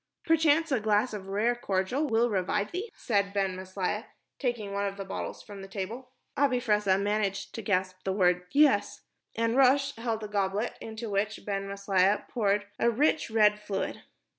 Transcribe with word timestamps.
"Perchance 0.25 0.71
a 0.71 0.79
glass 0.79 1.13
of 1.13 1.27
rare 1.27 1.53
cordial 1.55 2.07
will 2.07 2.27
revive 2.31 2.71
thee," 2.71 2.89
said 2.95 3.33
Ben 3.33 3.55
Maslia, 3.55 4.05
taking 4.39 4.73
one 4.73 4.87
of 4.87 4.97
the 4.97 5.05
bottles 5.05 5.43
from 5.43 5.61
the 5.61 5.67
table. 5.67 6.09
Abi 6.35 6.59
Fressah 6.59 6.99
managed 6.99 7.53
to 7.53 7.61
gasp 7.61 7.97
the 8.03 8.11
word 8.11 8.47
"Yes," 8.49 9.01
and 9.35 9.55
Rosh 9.55 9.95
held 9.97 10.23
a 10.23 10.27
goblet 10.27 10.75
into 10.81 11.11
which 11.11 11.41
Ben 11.45 11.67
Maslia 11.67 12.25
poured 12.29 12.65
a 12.79 12.89
rich, 12.89 13.29
red 13.29 13.59
fluid. 13.59 14.01